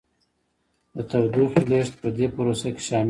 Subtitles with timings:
[0.95, 2.99] د تودوخې لیږد په دې پروسه کې شامل دی.